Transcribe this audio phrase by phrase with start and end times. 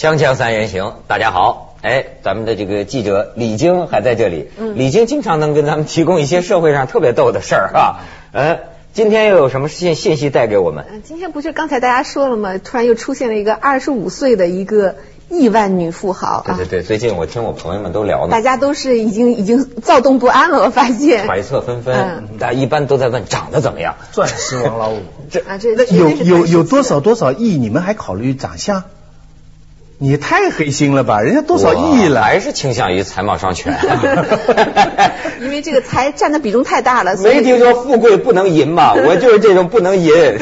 [0.00, 4.48] 锵锵三人行，大家好，哎，咱们的这个记者李菁还在这里。
[4.58, 8.00] 嗯李菁经常能跟咱们提供一些社会上特别逗的事儿啊。
[8.32, 8.60] 呃，
[8.94, 10.86] 今天又有什么信信息带给我们？
[10.90, 12.56] 嗯，今天不是刚才大家说了吗？
[12.56, 14.94] 突然又出现了一个二十五岁的一个
[15.28, 16.54] 亿万女富豪啊！
[16.56, 21.26] 对对对，最近我听我朋友们都聊呢大，家都是已经已经躁动不安了，我发现。
[21.26, 23.96] 揣测纷纷嗯，大家一般都在问长得怎么样。
[24.12, 27.58] 钻石王老五，这啊，这那有有有多少多少亿？
[27.58, 28.84] 你们还考虑长相？
[30.02, 31.20] 你太黑心了吧！
[31.20, 32.22] 人家多少亿了？
[32.22, 33.76] 还是倾向于才貌双全。
[35.42, 40.10] 因为这个财占的比重太大了，没听说富贵不能淫嘛， 我就是这种不能淫。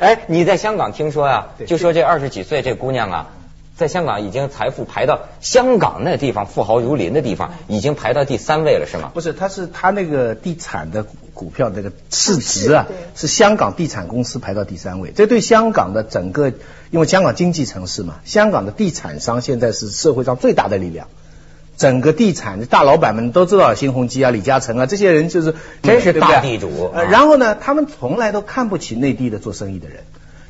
[0.00, 3.26] 哎，你在香港听说呀、对就说这二十几岁这姑娘啊，
[3.74, 9.12] 在香港已经财富排到香港那地方富豪如林的地方，已经排到第三位了，是吗？
[9.14, 15.12] 不是，她是她那个地产的股股票这个市值啊是香港地产公司排到第三位。
[15.14, 16.48] 这对香港的整个，
[16.90, 21.08] 因为香港经济城市嘛，香港的地产商现在是社会上最大的力量。
[21.76, 29.98] 整个地产的大老板们都知道，新鸿基啊、李嘉诚啊这些人就是真是大地主然后呢，他们从来都看不起内地的做生意的人，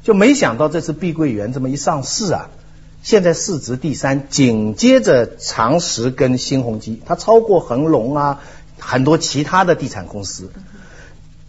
[0.04, 2.48] 就没想到这次碧桂园这么一上市啊，
[3.02, 8.40] 现在市值第三，紧接着长实跟新鸿基，它超过恒隆啊，
[8.78, 10.52] 很多其他的地产公司。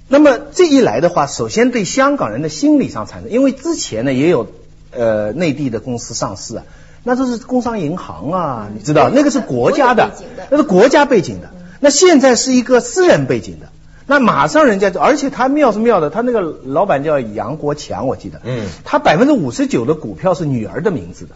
[0.07, 4.47] 那么这一来的话，首先对香港人的心理上产生，因为之前呢也有
[4.91, 6.63] 呃内地的公司上市啊，
[7.03, 10.11] 那都是工商银行啊，你知道那个是国家的
[10.49, 11.49] 那是国家背景的。
[11.79, 13.67] 那现在是一个私人背景的，
[14.07, 18.65] 那马上人家就，而且他妙是妙的，他那个老板叫杨国强，我记得，嗯。
[18.83, 21.35] 他百分之五十九的股票是女儿的名字的，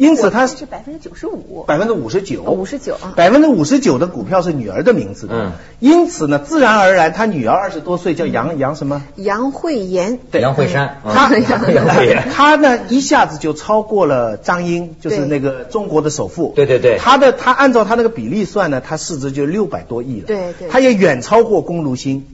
[0.00, 5.52] 因此他是百分之九十五，百分之五十九，五十九啊百分之五十九的股票是女儿的名字的，嗯。
[5.78, 9.02] 因此呢，自然而然，他女儿二十多岁，叫杨杨什么？
[9.16, 10.18] 杨惠妍。
[10.30, 10.40] 对。
[10.40, 16.54] 杨惠珊，他嗯杨惠妍他呢一下子就超过了张英，就是那个中国的首富。
[16.56, 16.96] 对对对。
[16.96, 20.26] 她的她按照她那个比例算呢，她市值就六百多亿了。
[20.26, 22.26] 对对她也远超过龚如心，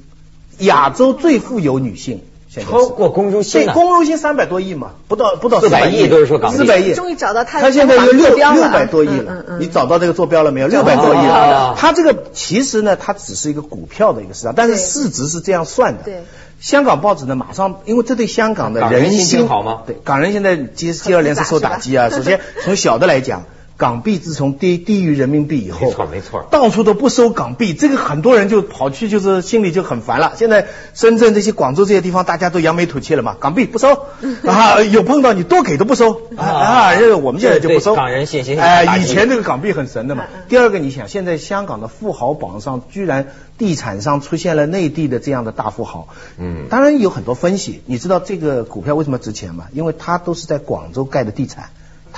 [0.58, 2.20] 亚洲最富有女性。
[2.64, 9.44] 超过龚如心对，呢龚如心三百多亿嘛，不到不到400亿都是说港币四百亿，终于找到他他现在有六六百多亿嗯嗯了。
[9.48, 10.68] 嗯你找到这个坐标了没有？
[10.68, 11.74] 六百多亿哦了。
[11.78, 16.02] 他这个其实呢，它只是一个股票的一个市场，但是市值是这样算的。
[16.04, 16.22] 对。
[16.58, 22.08] 香港报纸呢，马上因为这对香港的人心人心好吗对，港人现在接接二连三受打击啊。
[22.10, 23.44] 首先从小的来讲，
[23.76, 30.32] 港币自从低低于人民币以后，没错没错到处都不收港币，这个很多人就跑去，就是心里就很烦了。
[30.36, 34.06] 现在深圳这些、广州这些地方，大家都扬眉吐气了嘛，港币不收
[34.46, 37.94] 啊，有碰到你多给都不收啊啊，这个我们现在就不收。
[37.94, 40.24] 港人信心哎、以前这个港币很神的嘛。
[40.48, 46.08] 第二个，你想，现在香港的富豪榜上，居然地产商出现了内地的这样的大富豪，
[46.38, 47.82] 嗯当然有很多分析。
[47.84, 49.66] 你知道这个股票为什么值钱吗？
[49.72, 51.68] 因为它都是在广州盖的地产，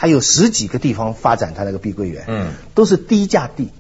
[0.00, 3.70] 它有十几个地方发展它那个碧桂园，嗯都是低价地，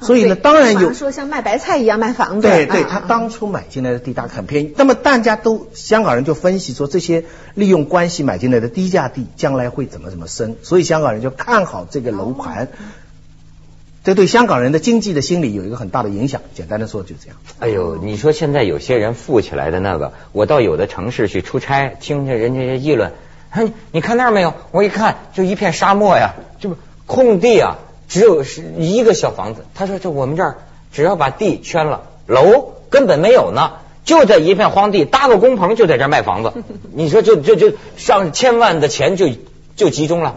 [0.00, 2.48] 所以呢，当然有说像卖白菜一样卖房子。
[2.48, 7.22] 对对，啊他当初买进来的地大很便宜，那么大家都香港人就分析说，这些
[7.54, 12.66] 利用关系买进来的低价地，将来会怎么怎么升，所以香港人就看好这个楼盘。
[14.02, 16.40] 这对香港人的经济的心理有一个很大的影响。
[16.54, 17.36] 简单的说就这样。
[17.60, 23.12] 哎呦，你说现在有些人富起来的那个，我到有的城市去出差，听听人家议论，
[23.50, 24.54] 哼，你看那儿没有？
[24.70, 27.78] 我一看就一片沙漠呀，这不空地啊，
[28.08, 29.64] 只有是一个小房子。
[29.74, 30.58] 他说这我们这儿
[30.92, 33.72] 只要把地圈了，楼根本没有呢，
[34.04, 36.52] 就在一片荒地搭个工棚就在这儿卖房子。
[36.94, 39.28] 你说就就就上千万的钱就
[39.76, 40.36] 就集中了。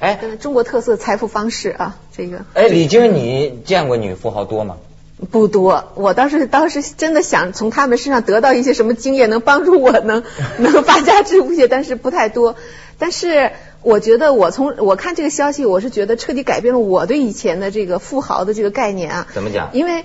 [0.00, 4.76] 哎嗯中国特色财富方式啊，这个哎，李晶，你见过女富豪多吗？
[5.24, 5.92] 不多。
[5.94, 10.22] 我倒是当时真的想从他们身上得到一些什么经验，能帮助我能
[10.58, 12.56] 能发家致富些，但是不太多。
[12.98, 19.26] 但是我觉得我从我看这个消息，我是觉得彻底改变了我对以前的这个富豪的这个概念啊。
[19.34, 20.04] 怎么讲因为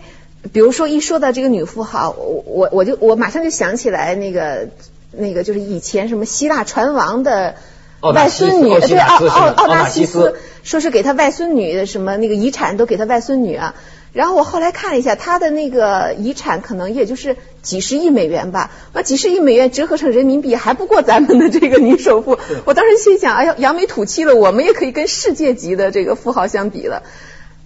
[0.52, 4.70] 比如说一说到这个女富豪，我我我就我马上就想起来那个
[5.12, 7.56] 那个就是以前什么希腊船王的。
[8.02, 13.76] 外孙女，对奥奥奥奥纳纳西斯，说是给他外孙女的什么那个遗产都给他外孙女啊。
[14.20, 22.38] 然后我后来看了一下，他的那个遗产可能也就是几十亿美元吧，那几十亿美元折合成人民币还不过咱们的这个女首富。
[22.66, 27.04] 我当时心想，哎呀，扬眉吐气了，我们也可以跟世界级的这个富豪相比了，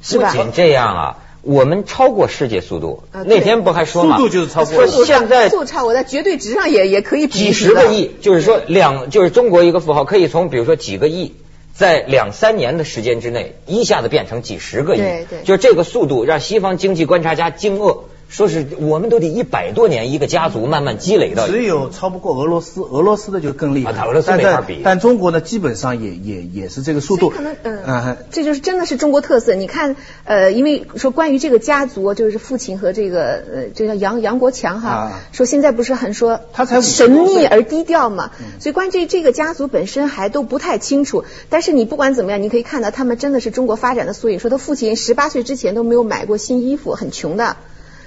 [0.04, 0.30] 是吧？
[0.30, 3.04] 不仅这样啊，我们超过世界速度。
[3.12, 4.18] 啊那天不还说吗？
[4.18, 11.34] 速度就是超过说速度现在速度差，我在绝对值上也也可以比几十个亿，就是说两，就是中国一个富豪可以从比如说几个亿。
[11.74, 15.42] 在两三年的时间之内，一下子变成几十个亿，对对。
[15.44, 21.48] 就这个速度让西方经济观察家惊愕，说是我们都得一百多年一个家族慢慢积累到。
[21.48, 23.92] 只有超不过俄罗斯，俄罗斯的就更厉害。
[23.92, 27.30] 啊俄罗斯但没法比但中国呢，基本上也也也是这个速度。
[27.30, 29.54] 可能嗯嗯这就是真的是中国特色。
[29.54, 41.24] 你看，呃，因为说关于这个家族，就是父亲和这个呃，这叫杨杨国强哈，啊说现在不是很说他才神秘而低调嘛，所以关于这这个家族本身还都不太清楚。
[41.50, 44.40] 但是你不管怎么样，你可以看到他们真的是中国发展的缩影。
[44.40, 47.58] 说他父亲十八岁之前都没有买过新衣服，很穷的。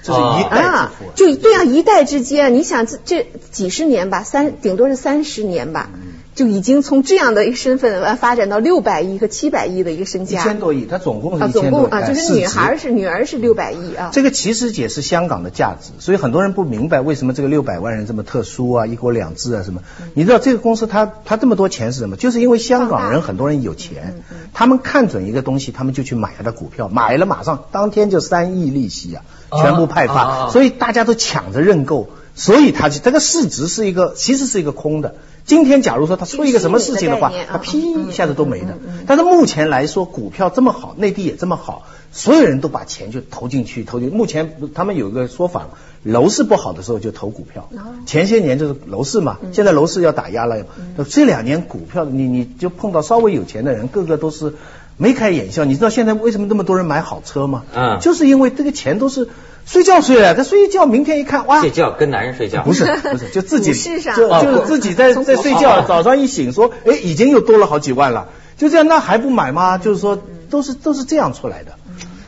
[0.02, 6.05] 这是一代啊之富。，就对啊，一代之间，你想这这几十年吧，三顶多是三十年吧，嗯
[6.36, 10.26] 就已经从这样的一个身份呃发展到六百亿和七百亿的一个身一。
[10.26, 11.82] 千多亿，他总共啊，是一千多亿。
[11.82, 14.10] 总共啊，哎就是女孩是女儿是六百亿啊。
[14.12, 19.80] 这个其实解释香港的价值，所以很多人不明白为什么这个六百万人这么特殊啊，一国两制啊什么。
[20.00, 22.16] 嗯你知道这个公司它它这么多钱是什么？
[22.16, 24.22] 就是因为香港人很多人有钱，
[24.52, 29.24] 他们看准一个东西，他们就去买它的股票，买了马上当天就三亿利息啊，
[29.62, 35.16] 全部派发，啊所以大家都抢着认购，所以它就这个市值是一个其实是一个空的。
[35.46, 38.76] 今天假如说它出一个什么事情的话它啊噼一下子都没的。
[39.06, 44.10] 但是目前来说，股票这么好，内地也这么好，所有人都把钱就投进去，投进。
[44.10, 45.68] 目前他们有个说法，
[46.02, 47.70] 楼市不好的时候就投股票。
[48.06, 50.66] 前些年就是楼市嘛，现在楼市要打压了。
[51.08, 54.54] 这两年股票，你你就碰到稍微有钱的人，个个都是
[54.96, 55.64] 眉开眼笑。
[55.64, 57.64] 你知道现在为什么那么多人买好车吗？
[57.74, 59.28] 嗯就是因为这个钱都是
[59.66, 69.78] 睡觉睡了，他睡一觉，明天一看，哇，睡觉跟男人睡觉不是不是， 就自己就哦就是自己在在睡哦觉，早上一醒说，哎，已经又多了好几万了，就这样，那还不买吗？
[69.78, 70.18] 就是说，
[70.50, 71.72] 都是都是这样出来的，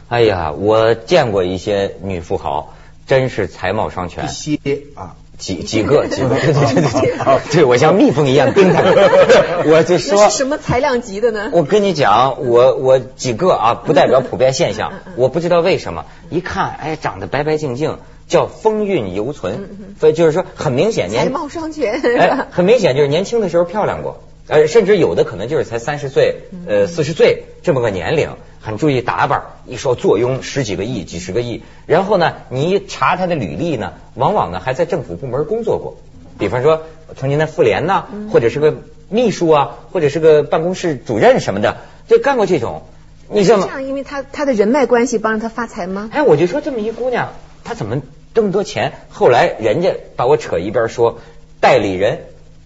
[0.08, 2.74] 哎呀，我见过一些女富豪，
[3.06, 4.28] 真是才貌双全一。
[4.28, 4.58] 些
[4.94, 5.14] 啊。
[5.38, 8.78] 几几个几个，对对对对对，对我像蜜蜂一样盯着。
[9.66, 11.50] 我就说是，什么裁量级的呢？
[11.52, 19.68] 我跟你讲，我我几个啊，不代表普遍现象，我不知道为什么，一看哎长得白白净净，叫风韵犹存，
[20.00, 22.00] 所以就是说很明显年才貌双全。
[22.18, 26.36] 哎，很明显就是年轻的时候漂亮过，呃，甚至有的可能就是才三十岁，
[26.66, 35.96] 呃，四十岁这么个年龄，很注意打扮，一说坐拥十几个亿、几十个亿，然后呢，你一查他的履历呢，往往呢还在政府部门工作过，
[36.38, 36.82] 比方说
[37.16, 38.74] 曾经在妇联呐，或者是个
[39.08, 41.78] 秘书啊，或者是个办公室主任什么的，
[42.08, 42.82] 就干过这种，
[43.28, 43.62] 你知道吗？
[43.62, 46.10] 是这样，因为他他的人脉关系帮着他发财吗？
[46.12, 47.30] 哎，我就说这么一姑娘，
[47.64, 48.02] 她怎么
[48.34, 48.92] 这么多钱？
[49.08, 51.20] 后来人家把我扯一边说
[51.60, 52.20] 代理人，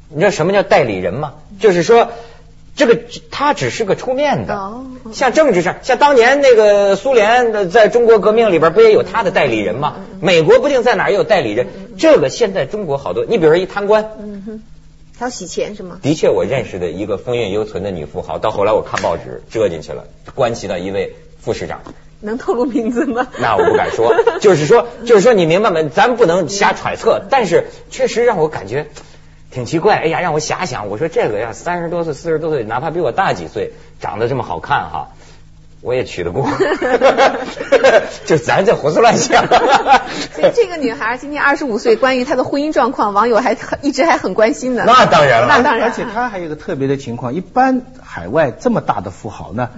[0.09, 1.35] 你知道什么叫代理人吗？
[1.61, 2.09] 就是说。
[2.75, 2.99] 这个
[3.31, 9.97] 他只是个出面的，哦像政治上，像当年那个苏联的在中国革命里边不也有他的代理人吗？
[10.21, 11.67] 美国不定在哪儿也有代理人，
[11.99, 14.63] 这个现在中国好多，你比如说一贪官，嗯哼，
[15.19, 15.99] 他要洗钱是吗？
[16.03, 20.05] 的确，我认识的一个风韵犹存的女富豪，到后来我看报纸折进去了，
[20.35, 21.81] 关系到一位副市长。
[22.21, 23.27] 能透露名字吗？
[23.39, 25.83] 那我不敢说，就是说，就是说，你明白吗？
[25.93, 28.87] 咱不能瞎揣测，但是确实让我感觉
[29.53, 29.97] 挺奇怪。
[29.97, 35.09] 哎呀，让我遐想，我说这个呀，三十多岁、四十多岁，哪怕比我大几岁，长得这么好看哈，
[35.83, 36.49] 我也娶得过。
[38.25, 39.47] 就咱这胡思乱想。
[40.35, 44.85] 所以这个女孩今年二十五岁，关于她的婚姻状况，网友还很一直还很关心呢。
[44.87, 45.89] 那当然了那当然。
[45.89, 49.71] 而且她还有一个特别的情况，一般海外这么大的富豪呢，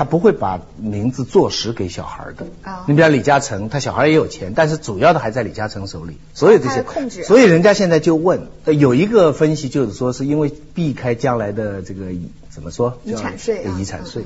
[0.00, 2.46] 他不会把名字坐实给小孩的。
[2.64, 2.84] 哦。
[2.86, 12.06] 你比方李嘉诚，他小孩也有钱，但是主要的还在李嘉诚手里，所有这些控制所以人家现在就问，呃有一个分析就是说，是因为避开将来的这个
[12.48, 13.74] 怎么说遗产税啊。
[13.74, 14.24] 叫遗产税。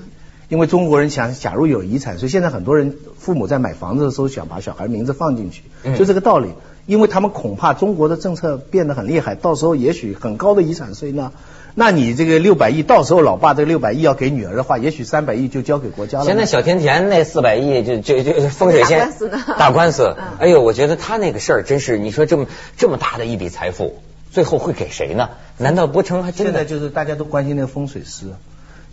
[0.48, 6.48] 因为中国人想，假如有遗产所以，现在很多人父母在买房子的时候想把小孩名字放进去，嗯就这个道理。
[6.86, 11.32] 因为他们恐怕中国的政策变得很厉害，到时候也许很高的遗产税呢，
[11.74, 16.26] 那你这个六百亿，到时候老爸这六百亿要给女儿的话，也许三百亿就交给国家了。
[16.26, 22.46] 现在小甜甜那四百亿就就就风水先打官司呢 打官司嗯，哎呦，我觉得他那个事儿真是，你说这么
[22.76, 25.30] 这么大的一笔财富，最后会给谁呢？
[25.56, 26.52] 难道不成还真的？
[26.52, 28.26] 现在就是大家都关心那个风水师。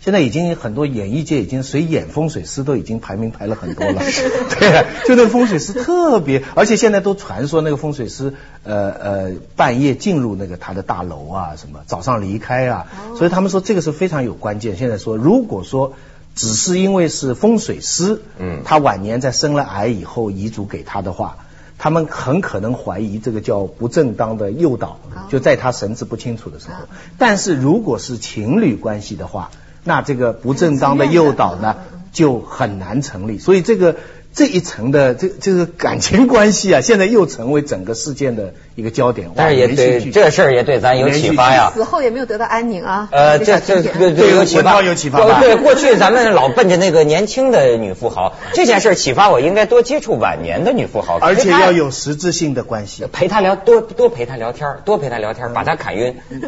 [0.04, 4.02] 现在已经很多演艺界已经谁演风水师都已经排名排了很多了，
[4.58, 14.76] 对啊，就那个风水师特别，而且现在都传说那个风水师呃呃半夜进入那个他的大楼啊什么，早上离开啊，所以他们说这个是非常有关键。
[14.76, 15.92] 现在说如果说
[16.34, 21.36] 只是因为是风水师，嗯他晚年在生了癌以后遗嘱给他的话。
[21.78, 26.74] 他们很可能怀疑这个叫不正当的诱导，就在他神志不清楚的时候。
[27.18, 29.50] 但是如果是情侣关系的话，
[29.84, 31.76] 那这个不正当的诱导呢
[32.12, 33.38] 就很难成立。
[33.38, 33.96] 所以这个
[34.34, 39.30] 这一层的这这个感情关系啊，现在又成为整个事件的一个焦点。
[39.36, 41.70] 但是也对这事儿也对咱有启发呀。
[41.74, 43.08] 死后也没有得到安宁啊。
[43.12, 45.40] 呃，这这对对有启发，有启发。
[45.40, 56.16] 对，过去咱们老奔着那个年轻的女富豪，这件事启发我应该多接触晚年的女富豪，而且要有实质性的关系，陪她聊多多陪她聊天，多陪她聊天，把她砍晕。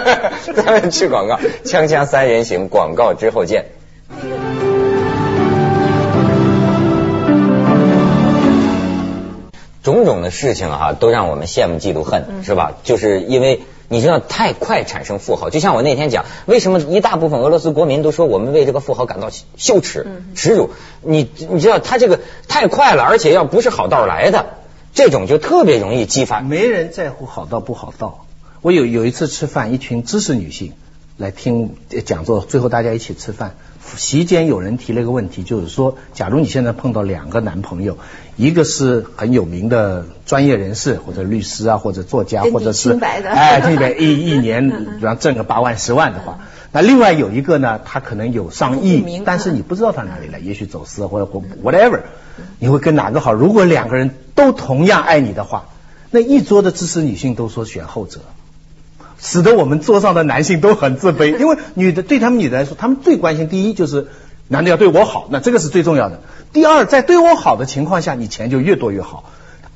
[0.54, 3.64] 咱们去广告，锵锵三人行，广告之后见。
[9.82, 12.72] 种种的事情哈，都让我们羡慕、嫉妒、恨，是吧？
[12.84, 20.70] 就是因为你知道太快产生富豪，就像我那天讲，为什么一大部分俄罗斯国民都说我们为这个富豪感到羞耻、耻辱？
[21.02, 24.46] 你你知道他这个太快了，而且要不是好道来的，
[24.94, 26.40] 这种就特别容易激发。
[26.40, 28.26] 没人在乎好道不好道。
[28.62, 30.74] 我有有一次吃饭，一群知识女性
[31.16, 33.56] 来听讲座，最后大家一起吃饭。
[33.96, 37.98] 席间有人提了一个问题，就是说，假如你现在碰到两个男朋友，
[38.36, 46.38] 一个是很有名的专业人士，或者律师啊，或者作家，或者是哎，这边一一年 比方挣个八万十万的话，
[46.72, 51.30] 那另外有一个呢，他可能有上亿，但是你不知道他哪里来，也许走私或者
[51.62, 52.00] whatever，
[52.58, 53.32] 你会跟哪个好？
[53.32, 55.66] 如果两个人都同样爱你的话，
[56.10, 58.20] 那一桌的知识女性都说选后者。
[59.20, 64.08] 使得我们桌上的男性都很自卑， 因为女的对他们女的来说，他们最关心第一就是
[64.48, 66.20] 男的要对我好，那这个是最重要的。
[66.52, 69.24] 第二，在对我好的情况下，你钱就越多越好，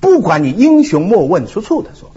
[0.01, 2.11] 不管你英雄莫问出处他说。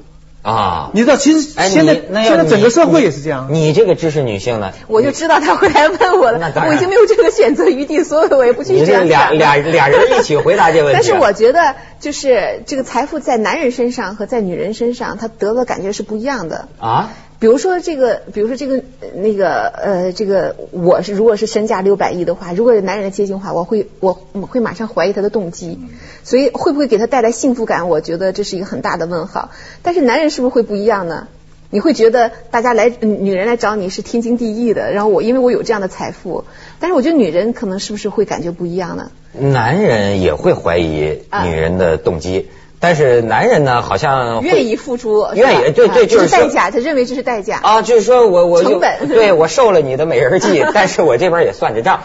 [0.47, 3.49] 啊，你知道，其实现在现在整个社会也是这样。
[3.51, 4.71] 你这个知识女性呢？
[4.87, 11.01] 我就知道他会来问我了，我已经没有这个选择余地，所以我也不去这样俩俩俩人一起回答这个问题。
[11.01, 17.09] 但是我觉得，就是这个财富在男人身上和在女人身上，他得的感觉是不一样的啊。
[17.39, 18.81] 比如说这个，比如说这个
[19.15, 25.79] 那个呃，这个我是如果是身价六百亿的话，如果是男人的接近的话，我会我会马上怀疑他的动机，
[26.23, 27.89] 所以会不会给他带来幸福感？
[27.89, 29.51] 我觉得这是一个很大的问号。
[29.83, 31.27] 但是男人是不是会不一样呢？
[31.69, 36.45] 你会觉得大家来女人来找你是天经地义的，然后我因为我有这样的财富，
[36.79, 39.11] 但是我觉得女人可能是不是会感觉不一样呢？
[39.33, 42.47] 男人也会怀疑女人的动机。
[42.79, 52.01] 但是男人呢，好像愿意付出，愿意对对，就是代价，他认为这是代价啊，就是说我我成本，对我 受了你的美人计， 但是我这边也算着账。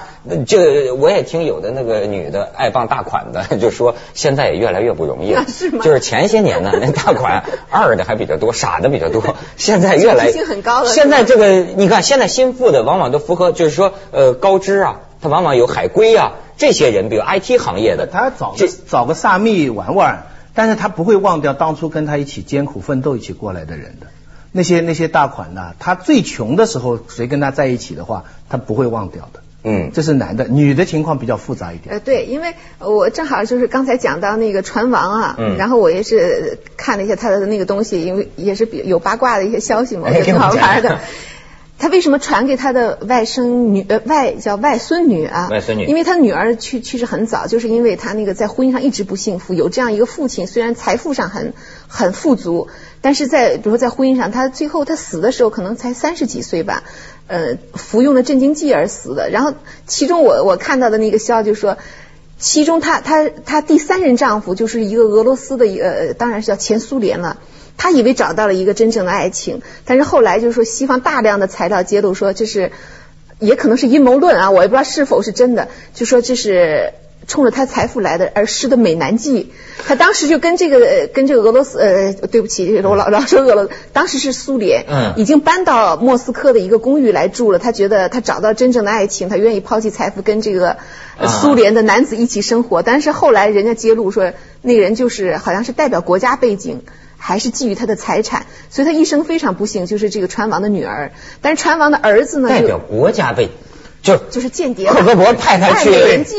[0.47, 5.85] 就我也听有的那个女的爱傍大款的， 就说现在也越来越不容易了，是吗？
[5.85, 10.89] 就是前些年呢，那大款二的还比较多，傻的比较多，现在越来性很高了。
[10.89, 20.25] 现在这个你看，现在新富的往往都符合，就是说呃高知啊，他往往有海归啊这些人，比如 IT 行业的，他找个找个萨密玩玩。
[20.55, 24.07] 但是他不会忘掉当初跟他一起艰苦奋斗一起过来的人的
[24.53, 29.41] 那些那些大款呐，他最穷的时候谁跟他在一起的话，他不会忘掉的。
[29.65, 31.95] 嗯，这是男的，女的情况比较复杂一点。
[31.95, 40.99] 呃，对，因为我正好就是刚才讲到那个船王啊，嗯，然后我也是看了一下他的那个东西，因为也是比有八卦的一些消息嘛，我觉得挺好玩的。
[41.83, 45.49] 他为什么传给他的外甥女呃外叫外孙女啊？
[45.51, 51.55] 外孙女，因为他女儿去去世很早，就是因为他那个在婚姻上一直不幸福，有这样一个父亲，虽然财富上很
[51.89, 52.69] 很富足，
[53.01, 56.85] 但是在比如说在婚姻上，他最后他死的时候可能才三十几岁吧，
[57.27, 59.29] 呃，服用了镇静剂而死的。
[59.29, 59.53] 然后
[59.89, 61.79] 其中我我看到的那个消息就说，
[62.39, 67.39] 其中他他他第三任丈夫就是一个俄罗斯的一个，当然是叫前苏联了。
[67.77, 72.71] 他以为找到了一个真正的爱情，但是后来就是说，西方大量的材料揭露说，这是
[73.39, 76.93] 也可能是阴谋论啊，我也不知道是否是真的，就说这是
[77.27, 79.53] 冲着他财富来的而施的美男计。
[79.85, 87.59] 他当时就跟这个跟这个俄罗斯呃，对不起，我老老说俄罗斯，当时是苏联，嗯，已经搬到莫斯科的一个公寓来住了。
[87.59, 90.77] 他觉得他找到真正的爱情，他愿意抛弃财富跟这个
[91.27, 92.83] 苏联的男子一起生活。
[92.83, 96.83] 但是后来人家揭露说，那个人就是好像是代表国家背景。
[97.25, 101.13] 还是觊觎他的财产，所以他一生非常不幸，就是这个船王的女儿。
[101.41, 102.49] 但是船王的儿子呢？
[102.49, 103.49] 代表国家被
[104.03, 104.89] 就就是间谍。
[104.89, 105.91] 克格勃派他去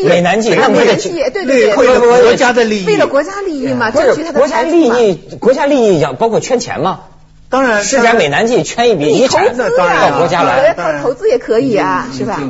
[0.05, 7.03] 美男计，那不是对对对，为了国家的利益，为了国家利益嘛，争取他的国家利益，国家利益要包括圈钱嘛。
[7.49, 9.69] 当然，施展美男计，圈一笔遗产到
[10.17, 12.41] 国家来，投投资也可以啊，是吧？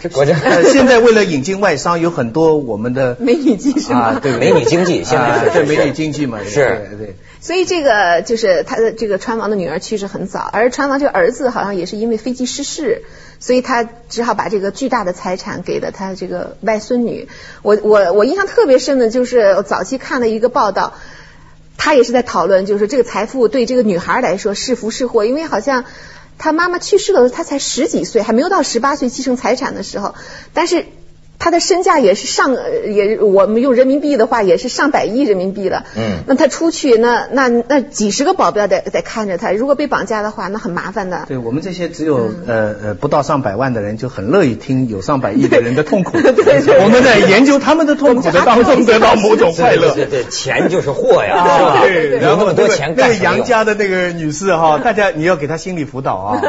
[0.00, 0.34] 这国家
[0.72, 4.18] 现在为了引进外商，有很多我们的 美女计是吗？
[4.22, 6.38] 对，美女经济现在是 美女经济嘛？
[6.48, 7.16] 是，对。
[7.42, 13.02] 所以这个就是他的这个川王的女儿去世很早，而川王这个儿子好像也是因为飞机失事，
[13.40, 17.28] 所以他只好把这个巨大的财产给了他这个外孙女。
[17.62, 20.94] 我我我印象特别深的就是早期看了一个报道，
[21.76, 25.84] 他也是在讨论，就是这个财富对这个女孩来说是福是祸，因为好像
[26.38, 30.14] 他妈妈去世的时候他才十几岁，还没有到十八岁继承财产的时候，
[30.54, 30.86] 但是。
[31.44, 35.82] 他的身价也是上呃也我们用人民币的话也是上百亿人民币了。
[35.96, 41.24] 嗯那他出去那那那几十个保镖得得看着他，如果被绑架的话，那很麻烦的。
[41.26, 46.12] 对我们这些只有呃呃不到上百万的人，就很乐意听有上百亿的人的痛苦。
[46.22, 49.92] 对对对我们在研究他们的痛苦的当中得到 某种快乐。
[49.94, 51.66] 对对对，钱就是货呀， 是吧？
[51.72, 56.40] 啊对，有然后那么多钱干什么用杨家的那个女士哈，大家你要给她心理辅导啊。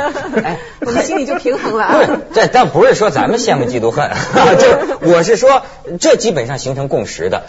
[0.43, 4.12] 哎，我们心里就平衡了啊。，这但不是说咱们羡慕嫉妒恨，
[4.59, 5.63] 就是 我是说，
[5.99, 7.43] 这基本上形成共识的。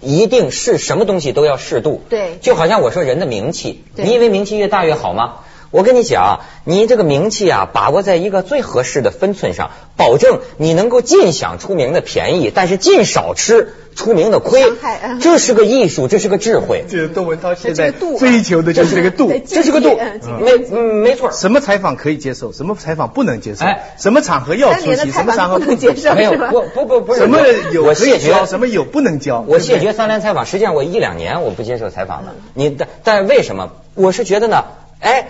[0.00, 5.40] 一定是什么东西都要适度，对就好像我说人的名气，你以为名气越大越好吗？
[5.70, 14.72] 我跟你讲，你这个名气啊，把握在一个最合适的分寸上，保证你能够尽享出名的便宜，但是尽少吃出名的亏。
[15.20, 19.30] 这是个艺术，这是个智慧，这窦文涛现在追求的就是这个度。
[19.46, 19.98] 这是个度
[20.40, 21.30] 没嗯没错。
[21.32, 26.32] 什么采访可以接受，什么采访不能接受哎，什么场合要出席，什么场合不能接受，没有？
[26.32, 27.40] 不不不不是什么
[27.72, 29.44] 有我谢绝可以教，什么有不能交。
[29.46, 32.34] 我谢绝三联采访，实际上我一两年我不接受采访了。
[32.54, 33.72] 你但但为什么？
[33.94, 34.64] 我是觉得呢，
[35.00, 35.26] 哎，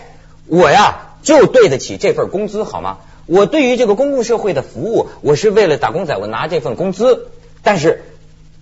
[0.49, 2.99] 我呀就对得起这份工资，好吗？
[3.26, 7.28] 我对于这个公共社会的服务，我是为了打工仔，我拿这份工资，
[7.62, 8.05] 但是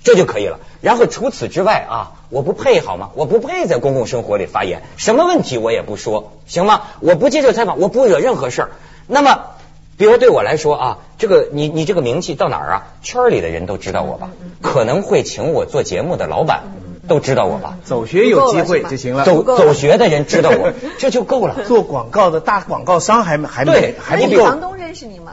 [0.02, 0.58] 这就可以了。
[0.80, 3.10] 然后除此之外啊，我不配好吗？
[3.14, 6.82] 我不配在公共生活里发言，什么问题我也不说，行吗？
[7.00, 8.70] 我不接受采访，我不惹任何事儿。
[9.06, 9.40] 那么。
[9.98, 14.28] 比如对我来说啊，这个你你这个名气到哪儿啊，圈儿里的人都知道我吧，
[14.60, 16.64] 可能会请我做节目的老板
[17.08, 19.24] 都知道我吧，走学有机会就行了。
[19.24, 21.64] 走了走学的人知道我， 这就够了。
[21.66, 24.28] 做广告的大广告商还没还对没还不够。
[24.28, 25.32] 那李长东认识你吗？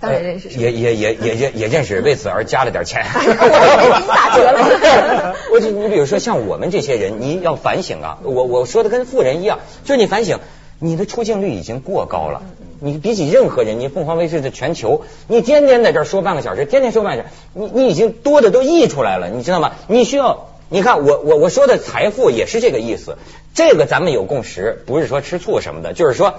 [0.00, 3.06] 当然认识，也也也也认也认识，为此而加了点钱。
[3.14, 8.18] 我给你打折了 我就你比如说像我们这些人，你要反省啊。
[8.22, 10.40] 我我说的跟富人一样，就是你反省，
[10.78, 12.42] 你的出镜率已经过高了。
[12.80, 19.72] 你比起任何人，你凤凰卫视的全球，你天天在这儿说半个小时，天天说半个小时，你你已经多的都溢出来了，你知道吗？
[19.86, 20.48] 你需要。
[20.70, 23.18] 你看我我我说的财富也是这个意思，
[23.54, 26.34] 这个咱们有共识，不是说吃醋什么的，就是说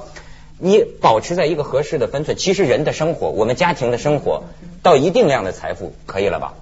[0.57, 2.35] 你保持在一个合适的分寸。
[2.35, 4.43] 其实人的生活，我们家庭的生活
[4.81, 6.53] 到一定量的财富可以了吧？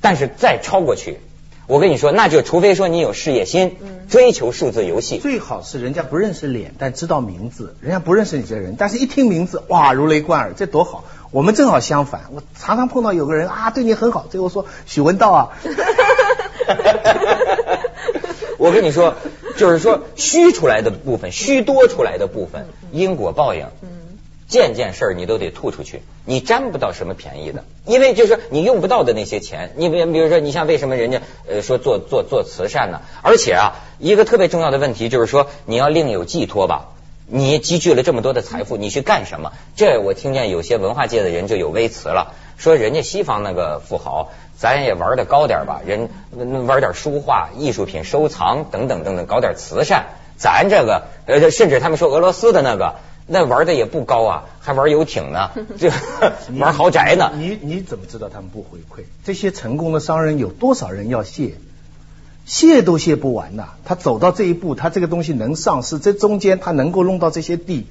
[0.00, 1.18] 但是再超过去，
[1.66, 3.76] 我跟你说，那就除非说你有事业心，
[4.08, 5.18] 追求数字游戏。
[5.18, 11.04] 最好是人家不认识脸，但知道名字；人家不认识你这个人，但是一听名字，哇，如雷贯耳，这多好！
[11.32, 15.48] 我们正好相反，我常常碰到有个人啊，对你很好，最后说许文道啊，
[18.58, 19.14] 我跟你说，
[19.56, 23.66] 就是说虚出来的部分，虚多出来的部分，因果报应。
[24.48, 33.00] 件件事儿你都得吐出去，你占不到什么便宜的，因为就是说你用不到的那些钱，你比比如说，你像为什么人家呃说做做做慈善呢？
[33.22, 36.92] 而且啊，一个特别重要的问题就是说，你要另有寄托吧。
[37.28, 39.50] 你积聚了这么多的财富，你去干什么？
[39.74, 46.08] 这我听见有些文化界的人就有微词了，说人家西方那个富豪，咱也玩的高点吧，人
[46.66, 50.06] 玩点书画、艺术品收藏等等等等，搞点慈善。
[50.36, 52.96] 咱这个呃，甚至他们说俄罗斯的那个。
[53.28, 55.90] 那玩的也不高啊，还玩游艇呢， 这
[56.60, 57.32] 玩豪宅呢。
[57.34, 59.04] 你你怎么知道他们不回馈？
[59.24, 61.54] 这些成功的商人有多少人要谢？
[62.44, 63.70] 谢都谢不完呐！
[63.84, 67.88] 他走到这一步，他这个东西能上市，这中间他能够弄到这些地，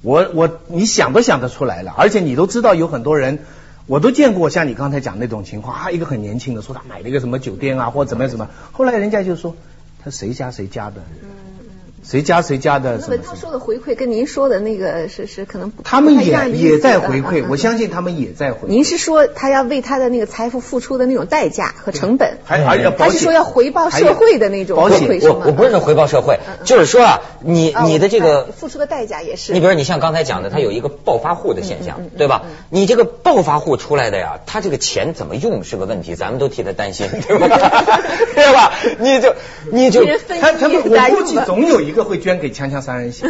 [0.00, 1.92] 我我你想都想得出来了。
[1.94, 3.44] 而且你都知道有很多人，
[3.88, 9.56] 我都见过像你刚才讲那种情况啊，一个很年轻的说他买了一个什么酒店啊，或者怎么样怎么，后来人家就说
[10.04, 11.02] 他谁家谁家的。
[12.02, 18.70] 谁家谁家的那文涛说的回馈跟您说的那个是是可能不他们也也在回馈，嗯我相信他们也在回馈。
[18.70, 25.44] 您是说他要为他的那个财富付出的那种代价和成本，还还是说要回报社会的那种回保险我馈是吗？
[25.46, 29.52] 我不是说回报社会，就是说啊，你啊你的这个付出的代价也是。
[29.52, 32.42] 你比如你像刚才讲的，他有一个暴发户的现嗯象，对吧？
[32.70, 37.48] 你这个暴发户出来的呀，他这个钱怎么用是个问题，咱们都替他担心，对吧？
[38.34, 38.72] 对吧？
[38.98, 39.34] 你就
[39.72, 40.04] 你就
[40.40, 43.28] 他他们我估计总有一个会捐给锵锵三人行。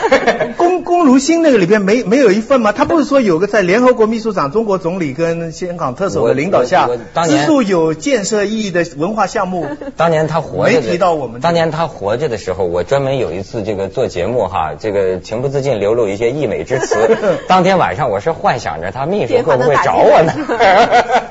[0.56, 2.72] 龚龚如心那个里边没没有一份吗？
[2.72, 9.66] 他不是说有个在联合国秘书长、中国总理跟香港特首的领导下当助有建设意义的文化项目。
[9.96, 17.16] 当年他活着没提到我们当年他活着的时候，我专门有一次这个做节目哈，这个情不自禁流露一些溢美之词。
[17.48, 20.32] 当天晚上我是幻想着他秘书会不会找我呢？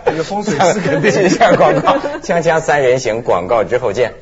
[0.05, 4.13] 这个风水师肯定这一 下广告，锵锵三人行广告之后见。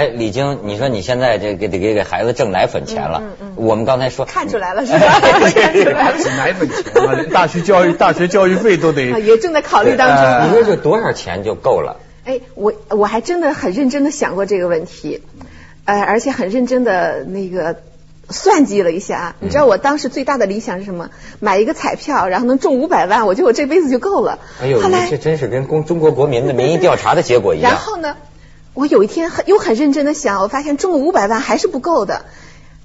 [0.00, 3.22] 哎，李晶，你说你现在这给得给给孩子挣奶粉钱了，
[3.54, 5.20] 我们刚才说看出来了 是吧？
[5.20, 5.42] 看
[5.74, 10.48] 出来了指奶粉钱啊，大学教育大学教育费都得啊也正在考虑当呃中。
[10.48, 11.98] 你说这多少钱就够了？
[12.24, 15.20] 哎，我我还真的很认真的想过这个问题，
[15.84, 17.76] 呃，而且很认真的那个
[18.30, 21.10] 算计了一下，你知道我当时最大的理想是什么？
[21.40, 24.38] 买一个彩票，然后能中五百万，我觉得我这辈子就够了。
[24.62, 27.72] 哎呦，这真是跟公中国国民的民意调查的结果一样。
[27.72, 28.16] 然后呢，
[28.74, 32.22] 我有一天很又很认真的想，我发现中了五百万还是不够的。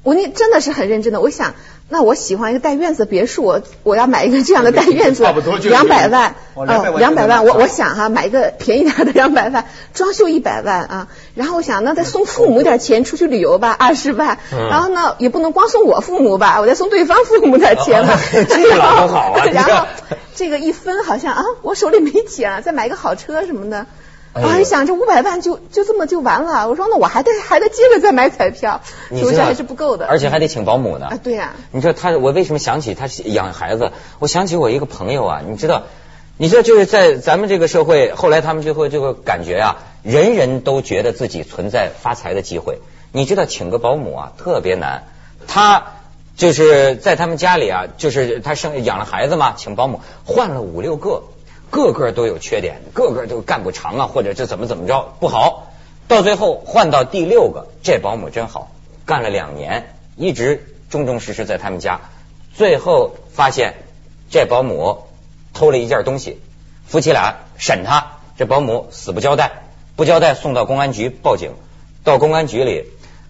[0.04, 1.56] 我那真的是很认真的，我想，
[1.89, 5.24] 那我喜欢一个带院子的别墅，我我要买一个这样的带院子
[5.63, 19.88] 两百万，哦200万两百万，我我想哈、买一个便宜点的两百万，装修一百万啊，然后我想那再送父母点钱出去旅游吧，二十万，嗯然后呢也不能光送我父母吧，我再送对方父母点钱吧，这个老公好啊 然后
[20.36, 23.88] 这个一分好像啊，我手里没钱了，再买一个好车什么的。
[24.36, 30.06] 我还想这五百万就就这么就完了，我说那我还得还得接着再买彩票，你知道所以这还是不够的。
[30.08, 31.08] 而且还得请保姆呢。
[31.08, 33.91] 啊，对呀、你知道他，我为什么想起他养孩子？
[34.19, 35.84] 我想起我一个朋友啊，你知道，
[36.38, 42.80] 你知道就是在咱们这个社会，后来他们就会就会感觉啊，人人都觉得自己存在发财的机会。
[43.13, 45.04] 你知道，请个保姆啊特别难。
[45.48, 45.93] 他
[46.36, 51.24] 就是在他们家里啊，就是他生养了孩子嘛，请保姆换了五六个，
[51.69, 55.71] 个个都有缺点，个个都干不长啊，或者这怎么怎么着不好。
[56.08, 58.71] 到最后换到第六个，这保姆真好，
[59.06, 62.01] 干了两年，一直忠忠实实在他们家。
[62.54, 63.73] 最后发现
[64.30, 65.04] 这保姆
[65.54, 66.39] 偷了一件东西，
[66.88, 69.63] 夫妻俩审他，这保姆死不交代，
[69.95, 71.51] 不交代送到公安局报警。
[72.04, 72.86] 到公安局里，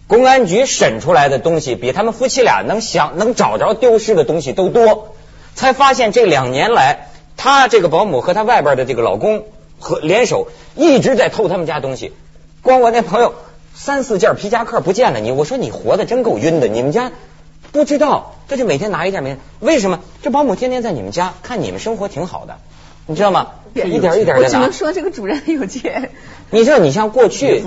[0.07, 5.15] 公安局审出来的东西比他们夫妻俩能想能找着丢失的东西都多，
[5.55, 9.45] 才发现这两年来，他这个保姆和她外边的这个老公
[9.79, 12.13] 和联手一直在偷他们家东西。
[12.61, 13.33] 光我那朋友
[13.73, 17.11] 三四件皮夹克不见了，你我说你活的真够晕的，你们家
[17.71, 19.37] 不知道，这就每天拿一件没？
[19.59, 19.99] 为什么？
[20.23, 22.57] 这保姆天天在你们家看你们生活挺好的，
[23.05, 23.51] 你知道吗？
[23.73, 24.71] 一点一点的拿我只能。
[24.71, 26.11] 说这个主人很有钱。
[26.51, 27.61] 你知道，你像过去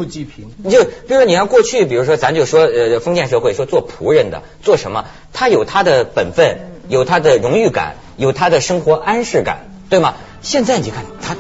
[0.63, 5.05] 你就比如说，你像过去，比如说，咱就说，呃，封建社会说做仆人的做什么，
[5.35, 10.15] 他有他的本分，有他的荣誉感，有他的生活安适感，对吗？
[10.43, 11.35] 现在你看他，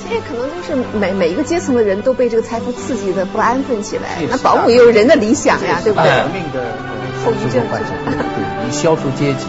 [0.00, 6.08] 现在可能就是每每一个阶层的人都被这个财富刺激的不安分起来那保姆也有人的理想呀，对不对？
[6.08, 9.46] 哎革命的呃后遗症对，你消除阶级。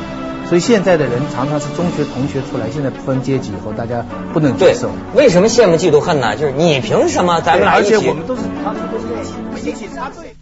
[0.48, 6.36] 所以现在的人常常是中学同学出来，现在不分阶级以后，大家不能对接受。，为什么羡慕嫉妒恨呢？
[6.36, 7.92] 就是你凭什么咱们俩而一起？
[8.00, 10.36] 且我们都是他们都是一起一起插队。